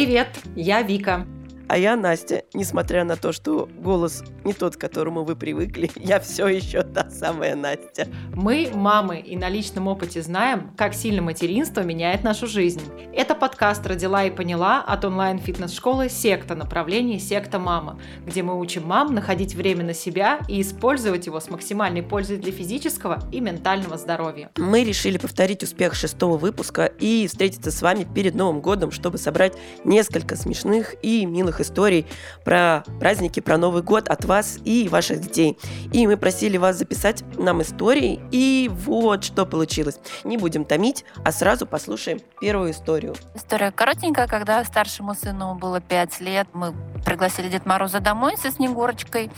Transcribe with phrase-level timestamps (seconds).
[0.00, 1.26] Привет, я Вика.
[1.68, 2.44] А я Настя.
[2.54, 7.09] Несмотря на то, что голос не тот, к которому вы привыкли, я все еще та
[7.20, 8.08] самая Настя.
[8.34, 12.80] Мы, мамы, и на личном опыте знаем, как сильно материнство меняет нашу жизнь.
[13.14, 19.14] Это подкаст «Родила и поняла» от онлайн-фитнес-школы «Секта» направление «Секта Мама», где мы учим мам
[19.14, 24.50] находить время на себя и использовать его с максимальной пользой для физического и ментального здоровья.
[24.56, 29.52] Мы решили повторить успех шестого выпуска и встретиться с вами перед Новым годом, чтобы собрать
[29.84, 32.06] несколько смешных и милых историй
[32.46, 35.58] про праздники, про Новый год от вас и ваших детей.
[35.92, 39.98] И мы просили вас записать нам истории, и вот что получилось.
[40.24, 43.14] Не будем томить, а сразу послушаем первую историю.
[43.34, 46.74] История коротенькая, когда старшему сыну было 5 лет, мы
[47.04, 49.30] пригласили Дед Мороза домой со Снегурочкой,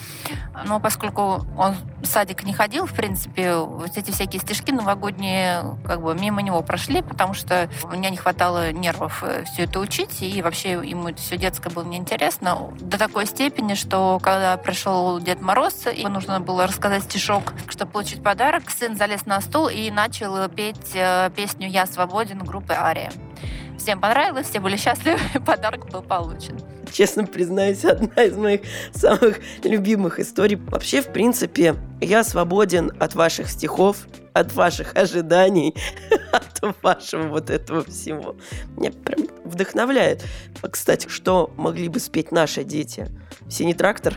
[0.67, 6.03] но поскольку он в садик не ходил, в принципе, вот эти всякие стишки новогодние как
[6.03, 10.23] бы мимо него прошли, потому что у меня не хватало нервов э, все это учить,
[10.23, 15.19] и вообще ему это все детское было неинтересно интересно до такой степени, что когда пришел
[15.19, 19.91] Дед Мороз, ему нужно было рассказать стишок, чтобы получить подарок, сын залез на стул и
[19.91, 23.13] начал петь э, песню «Я свободен» группы «Ария».
[23.79, 26.59] Всем понравилось, все были счастливы, подарок был получен
[26.93, 28.61] честно признаюсь, одна из моих
[28.93, 30.57] самых любимых историй.
[30.57, 35.75] Вообще, в принципе, я свободен от ваших стихов, от ваших ожиданий,
[36.33, 38.37] от вашего вот этого всего.
[38.77, 40.25] Меня прям вдохновляет.
[40.71, 43.09] Кстати, что могли бы спеть наши дети?
[43.49, 44.17] Синий трактор?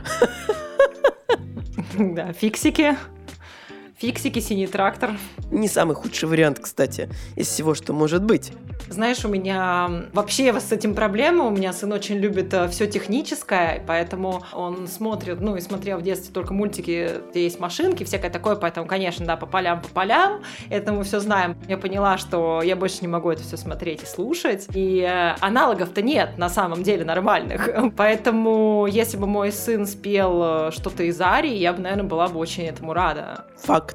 [1.98, 2.98] Да, фиксики.
[4.06, 5.18] Фиксики, синий трактор.
[5.50, 8.52] Не самый худший вариант, кстати, из всего, что может быть.
[8.88, 11.46] Знаешь, у меня вообще с этим проблема.
[11.46, 16.04] У меня сын очень любит э, все техническое, поэтому он смотрит, ну и смотрел в
[16.04, 20.44] детстве только мультики, где есть машинки, всякое такое, поэтому, конечно, да, по полям, по полям,
[20.70, 21.58] это мы все знаем.
[21.68, 26.04] Я поняла, что я больше не могу это все смотреть и слушать, и э, аналогов-то
[26.04, 27.68] нет на самом деле нормальных.
[27.98, 32.38] Поэтому, если бы мой сын спел э, что-то из Арии, я бы, наверное, была бы
[32.38, 33.46] очень этому рада.
[33.64, 33.95] Факт.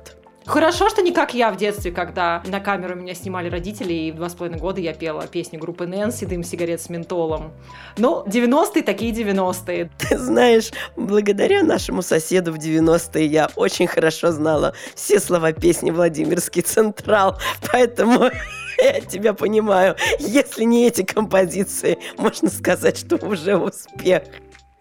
[0.51, 4.17] Хорошо, что не как я в детстве, когда на камеру меня снимали родители, и в
[4.17, 7.53] два с половиной года я пела песню группы Нэнси «Дым сигарет с ментолом».
[7.99, 9.93] Ну, 90-е такие 90-е.
[9.97, 16.63] Ты знаешь, благодаря нашему соседу в 90-е я очень хорошо знала все слова песни «Владимирский
[16.63, 17.39] Централ»,
[17.71, 18.31] поэтому
[18.83, 19.95] я тебя понимаю.
[20.19, 24.25] Если не эти композиции, можно сказать, что уже успех.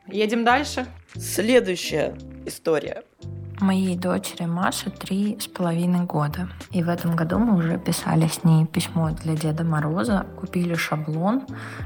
[0.07, 0.87] Едем дальше.
[1.15, 3.03] Следующая история.
[3.59, 6.47] Моей дочери Маше три с половиной года.
[6.71, 11.43] И в этом году мы уже писали с ней письмо для Деда Мороза, купили шаблон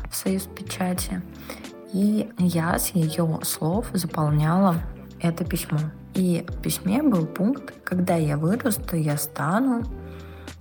[0.09, 1.23] в Союз печати.
[1.91, 4.75] И я с ее слов заполняла
[5.19, 5.79] это письмо.
[6.13, 9.83] И в письме был пункт «Когда я вырасту, я стану».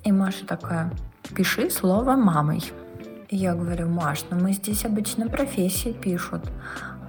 [0.04, 0.92] И Маша такая
[1.34, 2.62] «Пиши слово мамой».
[3.28, 6.50] И я говорю, Маш, ну мы здесь обычно профессии пишут.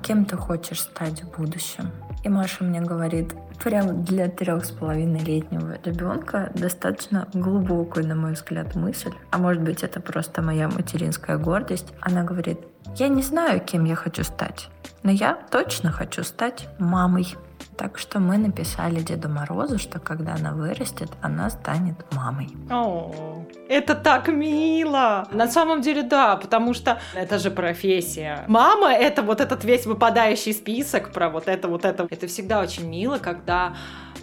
[0.03, 1.89] Кем ты хочешь стать в будущем?
[2.25, 3.33] И Маша мне говорит,
[3.63, 9.13] прям для трех с половиной летнего ребенка достаточно глубокую, на мой взгляд, мысль.
[9.31, 11.93] А может быть, это просто моя материнская гордость.
[12.01, 12.59] Она говорит,
[12.97, 14.69] я не знаю, кем я хочу стать,
[15.03, 17.35] но я точно хочу стать мамой.
[17.77, 22.49] Так что мы написали Деду Морозу, что когда она вырастет, она станет мамой.
[22.69, 23.42] О,
[23.73, 25.27] это так мило!
[25.31, 28.45] На самом деле, да, потому что это же профессия.
[28.47, 32.07] Мама— это вот этот весь выпадающий список про вот это, вот это.
[32.09, 33.75] Это всегда очень мило, когда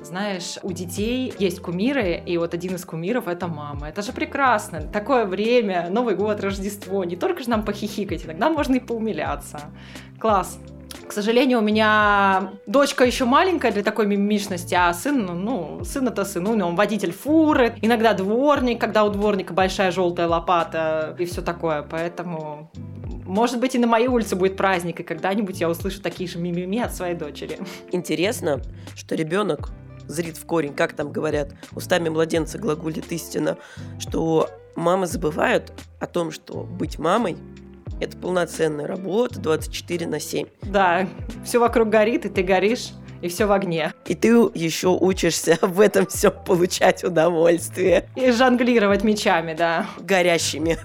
[0.02, 3.88] знаешь, у детей есть кумиры, и вот один из кумиров— это мама.
[3.88, 4.82] Это же прекрасно.
[4.82, 7.04] Такое время, Новый год, Рождество.
[7.04, 9.60] Не только же нам похихикать, иногда можно и поумиляться.
[10.18, 10.58] Класс.
[11.06, 16.06] К сожалению, у меня дочка еще маленькая для такой мимишности, а сын, ну, ну сын
[16.06, 21.24] это сын, ну, он водитель фуры, иногда дворник, когда у дворника большая желтая лопата и
[21.24, 22.70] все такое, поэтому
[23.30, 26.80] может быть, и на моей улице будет праздник, и когда-нибудь я услышу такие же мимими
[26.80, 27.58] от своей дочери.
[27.92, 28.60] Интересно,
[28.96, 29.70] что ребенок
[30.08, 33.56] зрит в корень, как там говорят, устами младенца глаголит истина,
[34.00, 37.36] что мамы забывают о том, что быть мамой
[38.00, 40.46] это полноценная работа 24 на 7.
[40.62, 41.06] Да,
[41.44, 42.90] все вокруг горит, и ты горишь
[43.22, 43.92] и все в огне.
[44.06, 48.08] И ты еще учишься в этом все получать удовольствие.
[48.16, 49.86] И жонглировать мечами, да.
[49.98, 50.78] Горящими.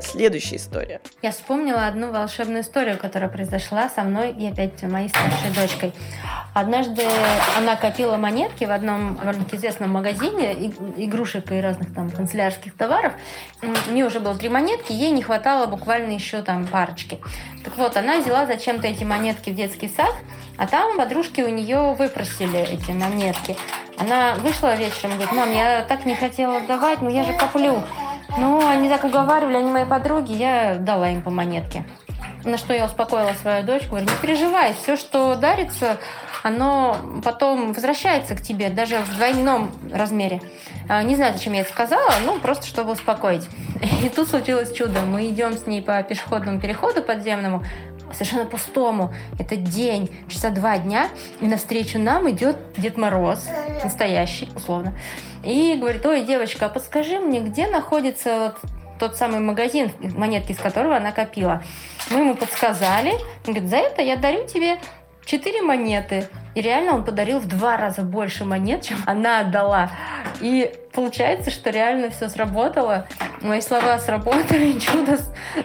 [0.00, 1.00] Следующая история.
[1.22, 5.92] Я вспомнила одну волшебную историю, которая произошла со мной и опять моей старшей дочкой.
[6.58, 7.04] Однажды
[7.56, 13.12] она копила монетки в одном довольно известном магазине игрушек и разных там канцелярских товаров.
[13.62, 17.20] У нее уже было три монетки, ей не хватало буквально еще там парочки.
[17.62, 20.12] Так вот, она взяла зачем-то эти монетки в детский сад,
[20.56, 23.56] а там подружки у нее выпросили эти монетки.
[23.96, 27.84] Она вышла вечером и говорит, мам, я так не хотела отдавать, но я же коплю.
[28.36, 31.84] Ну, они так уговаривали, они мои подруги, я дала им по монетке.
[32.44, 35.98] На что я успокоила свою дочь, говорю, не переживай, все, что дарится,
[36.48, 40.40] оно потом возвращается к тебе, даже в двойном размере.
[40.88, 43.46] А, не знаю, зачем я это сказала, ну, просто чтобы успокоить.
[44.04, 45.02] И тут случилось чудо.
[45.02, 47.64] Мы идем с ней по пешеходному переходу подземному,
[48.12, 49.12] совершенно пустому.
[49.38, 51.08] Это день, часа два дня,
[51.40, 53.46] и навстречу нам идет Дед Мороз,
[53.84, 54.94] настоящий, условно.
[55.44, 58.54] И говорит, ой, девочка, а подскажи мне, где находится
[58.98, 61.62] тот самый магазин, монетки из которого она копила.
[62.10, 63.12] Мы ему подсказали.
[63.46, 64.78] Он говорит, за это я дарю тебе
[65.28, 66.26] четыре монеты.
[66.54, 69.90] И реально он подарил в два раза больше монет, чем она отдала.
[70.40, 73.06] И получается, что реально все сработало.
[73.40, 75.18] Мои слова сработали, чудо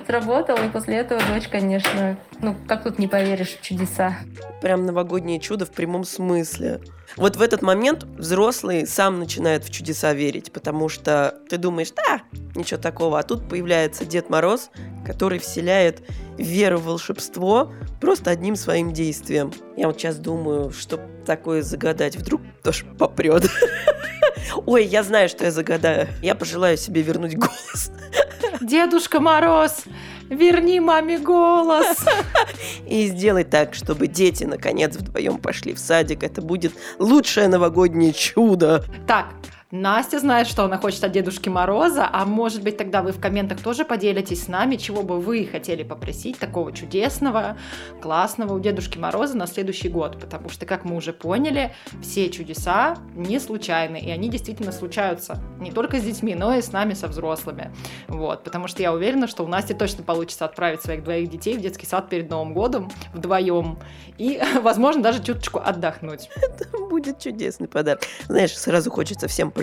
[0.06, 0.64] сработало.
[0.66, 4.18] И после этого дочь, конечно, ну, как тут не поверишь в чудеса.
[4.62, 6.82] Прям новогоднее чудо в прямом смысле.
[7.16, 12.22] Вот в этот момент взрослый сам начинает в чудеса верить, потому что ты думаешь, да,
[12.56, 14.70] ничего такого, а тут появляется Дед Мороз,
[15.06, 16.02] который вселяет
[16.38, 17.72] веру в волшебство
[18.02, 19.52] просто одним своим действием.
[19.78, 23.46] Я вот сейчас думаю, что такое загадать, вдруг тоже попрет.
[24.66, 26.08] Ой, я знаю, что я загадаю.
[26.22, 27.92] Я пожелаю себе вернуть голос.
[28.62, 29.84] Дедушка Мороз,
[30.30, 31.98] верни маме голос.
[32.88, 36.24] И сделай так, чтобы дети наконец вдвоем пошли в садик.
[36.24, 38.86] Это будет лучшее новогоднее чудо.
[39.06, 39.28] Так,
[39.76, 43.60] Настя знает, что она хочет от Дедушки Мороза, а может быть тогда вы в комментах
[43.60, 47.58] тоже поделитесь с нами, чего бы вы хотели попросить такого чудесного,
[48.00, 51.74] классного у Дедушки Мороза на следующий год, потому что, как мы уже поняли,
[52.04, 56.72] все чудеса не случайны, и они действительно случаются не только с детьми, но и с
[56.72, 57.74] нами, со взрослыми.
[58.08, 61.62] Вот, потому что я уверена, что у Насти точно получится отправить своих двоих детей в
[61.62, 63.80] детский сад перед Новым годом вдвоем
[64.20, 66.30] и, возможно, даже чуточку отдохнуть.
[66.36, 68.04] Это будет чудесный подарок.
[68.28, 69.63] Знаешь, сразу хочется всем пожелать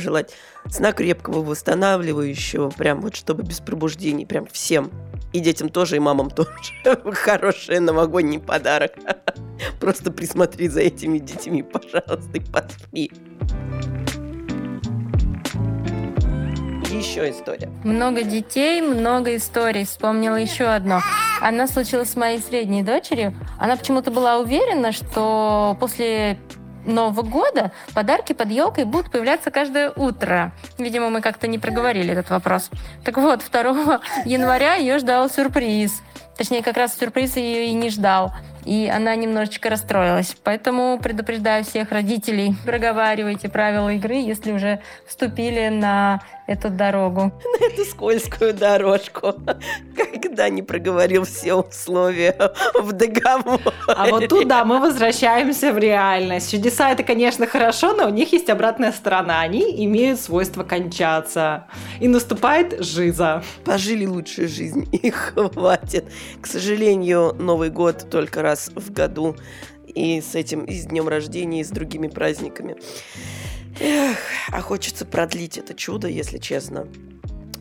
[0.69, 4.91] сна крепкого, восстанавливающего, прям вот чтобы без пробуждений, прям всем.
[5.32, 6.50] И детям тоже, и мамам тоже.
[7.12, 8.93] Хороший новогодний подарок.
[9.81, 13.12] Просто присмотри за этими детьми, пожалуйста, и поспи.
[16.91, 17.70] Еще история.
[17.85, 19.87] Много детей, много историй.
[19.87, 21.00] Вспомнила еще одно.
[21.41, 23.35] Она случилась с моей средней дочерью.
[23.58, 26.38] Она почему-то была уверена, что после
[26.85, 30.53] Нового года подарки под елкой будут появляться каждое утро.
[30.79, 32.71] Видимо, мы как-то не проговорили этот вопрос.
[33.05, 36.03] Так вот, 2 января ее ждал сюрприз.
[36.37, 38.32] Точнее, как раз сюрприз ее и не ждал.
[38.65, 40.35] И она немножечко расстроилась.
[40.43, 47.33] Поэтому предупреждаю всех родителей, проговаривайте правила игры, если уже вступили на эту дорогу.
[47.61, 49.35] На эту скользкую дорожку.
[50.40, 52.34] Когда не проговорил все условия
[52.75, 53.62] в договоре.
[53.87, 56.50] А вот тут, да, мы возвращаемся в реальность.
[56.50, 59.42] Чудеса это, конечно, хорошо, но у них есть обратная сторона.
[59.42, 61.66] Они имеют свойство кончаться.
[62.00, 63.42] И наступает жиза.
[63.66, 66.06] Пожили лучшую жизнь, и хватит.
[66.40, 69.37] К сожалению, Новый год только раз в году.
[69.94, 72.76] И с этим, и с днем рождения, и с другими праздниками.
[73.78, 74.16] Эх,
[74.50, 76.87] а хочется продлить это чудо, если честно.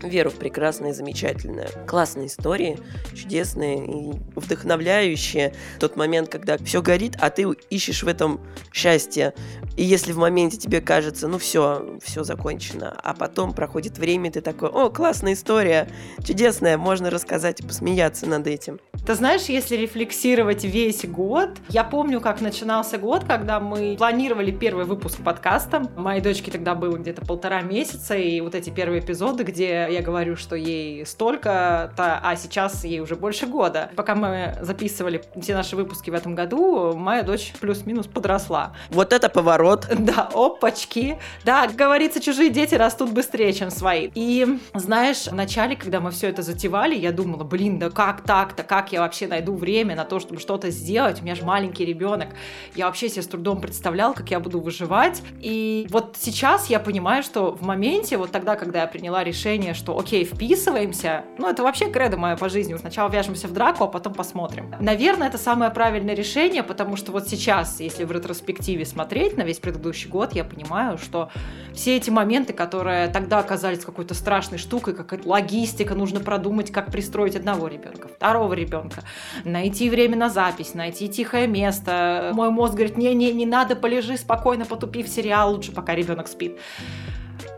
[0.04, 1.69] Веру в прекрасное и замечательное.
[1.88, 2.80] Классные истории,
[3.13, 5.54] чудесные и вдохновляющие.
[5.80, 8.40] Тот момент, когда все горит, а ты ищешь в этом
[8.72, 9.34] счастье.
[9.75, 14.41] И если в моменте тебе кажется, ну все, все закончено, а потом проходит время, ты
[14.41, 15.89] такой, о, классная история,
[16.25, 18.79] чудесная, можно рассказать и посмеяться над этим.
[19.06, 24.86] Ты знаешь, если рефлексировать весь год, я помню, как начинался год, когда мы планировали первый
[24.86, 25.89] выпуск подкаста.
[25.96, 30.36] Моей дочке тогда было где-то полтора месяца, и вот эти первые эпизоды, где я говорю,
[30.36, 33.89] что ей столько-то, а сейчас ей уже больше года.
[33.96, 38.74] Пока мы записывали все наши выпуски в этом году, моя дочь плюс-минус подросла.
[38.89, 39.88] Вот это поворот.
[40.10, 41.19] Да, опачки.
[41.46, 44.10] Да, говорится, чужие дети растут быстрее, чем свои.
[44.15, 48.63] И знаешь, в начале, когда мы все это затевали, я думала, блин, да как так-то,
[48.63, 51.22] как я вообще найду время на то, чтобы что-то сделать?
[51.22, 52.29] У меня же маленький ребенок.
[52.75, 55.22] Я вообще себе с трудом представлял, как я буду выживать.
[55.41, 59.98] И вот сейчас я понимаю, что в моменте, вот тогда, когда я приняла решение, что
[59.98, 64.13] окей, вписываемся, ну это вообще кредо мое по жизни, сначала вяжемся в драку, а потом
[64.13, 64.75] посмотрим.
[64.79, 69.59] Наверное, это самое правильное решение, потому что вот сейчас, если в ретроспективе смотреть на весь
[69.59, 71.31] предыдущий год, я понимаю, что
[71.74, 77.38] все эти моменты, которые тогда оказались какой-то страшной штукой, какая-то логистика, нужно продумать, как пристроить
[77.38, 79.03] одного ребенка, второго ребенка,
[79.45, 82.31] найти время на запись, найти тихое место.
[82.33, 86.57] Мой мозг говорит, не-не, не надо, полежи спокойно, потупи в сериал, лучше пока ребенок спит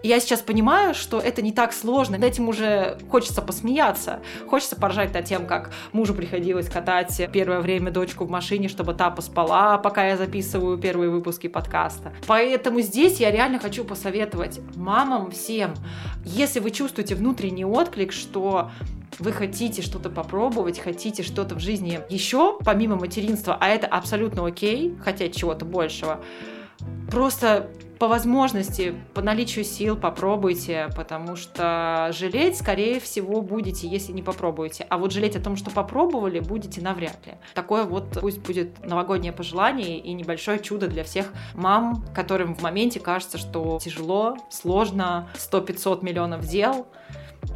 [0.03, 2.17] Я сейчас понимаю, что это не так сложно.
[2.17, 4.19] Над этим уже хочется посмеяться.
[4.47, 9.11] Хочется поржать над тем, как мужу приходилось катать первое время дочку в машине, чтобы та
[9.11, 12.13] поспала, пока я записываю первые выпуски подкаста.
[12.25, 15.73] Поэтому здесь я реально хочу посоветовать мамам всем,
[16.25, 18.71] если вы чувствуете внутренний отклик, что
[19.19, 24.95] вы хотите что-то попробовать, хотите что-то в жизни еще, помимо материнства, а это абсолютно окей,
[25.03, 26.21] хотеть чего-то большего,
[27.09, 27.69] просто
[28.01, 34.87] по возможности, по наличию сил попробуйте, потому что жалеть, скорее всего, будете, если не попробуете.
[34.89, 37.33] А вот жалеть о том, что попробовали, будете навряд ли.
[37.53, 42.99] Такое вот пусть будет новогоднее пожелание и небольшое чудо для всех мам, которым в моменте
[42.99, 46.87] кажется, что тяжело, сложно, 100-500 миллионов дел,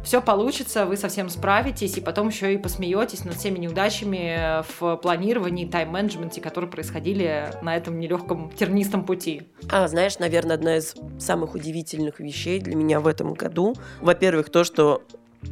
[0.06, 5.66] все получится, вы совсем справитесь, и потом еще и посмеетесь над всеми неудачами в планировании,
[5.66, 9.48] тайм-менеджменте, которые происходили на этом нелегком тернистом пути.
[9.68, 14.62] А, знаешь, наверное, одна из самых удивительных вещей для меня в этом году, во-первых, то,
[14.62, 15.02] что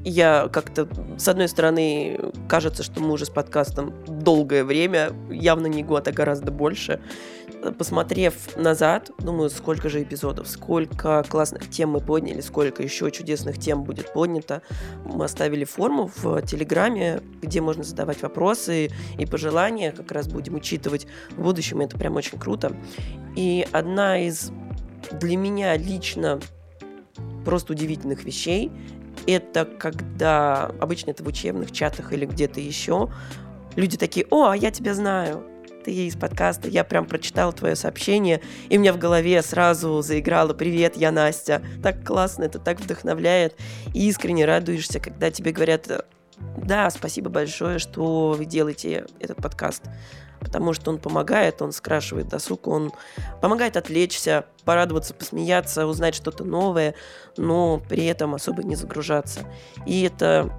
[0.04, 5.82] я как-то, с одной стороны, кажется, что мы уже с подкастом долгое время, явно не
[5.82, 7.00] год, а гораздо больше.
[7.72, 13.84] Посмотрев назад, думаю, сколько же эпизодов, сколько классных тем мы подняли, сколько еще чудесных тем
[13.84, 14.62] будет поднято.
[15.04, 21.06] Мы оставили форму в Телеграме, где можно задавать вопросы и пожелания, как раз будем учитывать
[21.30, 22.76] в будущем, это прям очень круто.
[23.36, 24.50] И одна из
[25.12, 26.40] для меня лично
[27.44, 28.70] просто удивительных вещей
[29.26, 33.10] это когда обычно это в учебных чатах или где-то еще
[33.76, 35.44] люди такие, о, а я тебя знаю,
[35.84, 40.54] ты из подкаста, я прям прочитала твое сообщение, и у меня в голове сразу заиграло
[40.54, 41.62] «Привет, я Настя».
[41.82, 43.54] Так классно, это так вдохновляет,
[43.92, 46.06] и искренне радуешься, когда тебе говорят
[46.56, 49.82] «Да, спасибо большое, что вы делаете этот подкаст»
[50.40, 52.92] потому что он помогает, он скрашивает досуг, он
[53.40, 56.94] помогает отвлечься, порадоваться, посмеяться, узнать что-то новое,
[57.38, 59.40] но при этом особо не загружаться.
[59.86, 60.52] И это,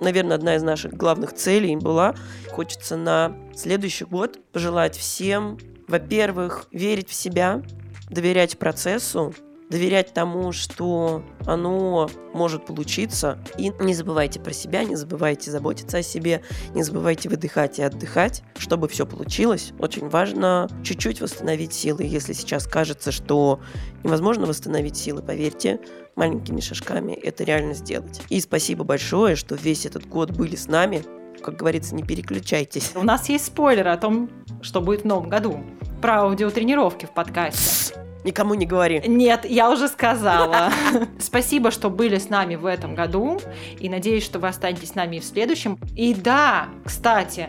[0.00, 2.14] наверное, одна из наших главных целей была.
[2.50, 7.62] Хочется на следующий год пожелать всем, во-первых, верить в себя,
[8.10, 9.34] доверять процессу,
[9.70, 13.38] доверять тому, что оно может получиться.
[13.58, 16.42] И не забывайте про себя, не забывайте заботиться о себе,
[16.74, 19.72] не забывайте выдыхать и отдыхать, чтобы все получилось.
[19.78, 22.04] Очень важно чуть-чуть восстановить силы.
[22.04, 23.60] Если сейчас кажется, что
[24.04, 25.80] невозможно восстановить силы, поверьте,
[26.14, 28.22] маленькими шажками это реально сделать.
[28.28, 31.02] И спасибо большое, что весь этот год были с нами.
[31.42, 32.92] Как говорится, не переключайтесь.
[32.94, 34.30] У нас есть спойлеры о том,
[34.62, 35.60] что будет в новом году.
[36.00, 38.05] Про аудиотренировки в подкасте.
[38.26, 39.02] Никому не говори.
[39.06, 40.72] Нет, я уже сказала.
[41.20, 43.40] Спасибо, что были с нами в этом году.
[43.78, 45.78] И надеюсь, что вы останетесь с нами и в следующем.
[45.94, 47.48] И да, кстати,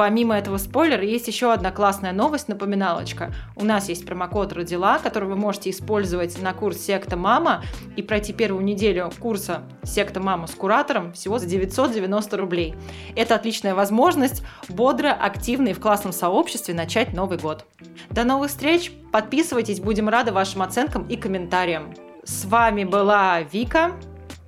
[0.00, 3.34] Помимо этого спойлера, есть еще одна классная новость, напоминалочка.
[3.54, 7.62] У нас есть промокод «Родила», который вы можете использовать на курс «Секта Мама»
[7.96, 12.76] и пройти первую неделю курса «Секта Мама» с куратором всего за 990 рублей.
[13.14, 17.66] Это отличная возможность бодро, активно и в классном сообществе начать Новый год.
[18.08, 18.92] До новых встреч!
[19.12, 21.92] Подписывайтесь, будем рады вашим оценкам и комментариям.
[22.24, 23.92] С вами была Вика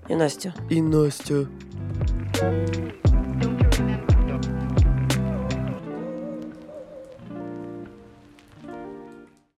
[0.09, 0.55] и Настя.
[0.71, 1.47] И Настя.
[2.35, 3.02] thank you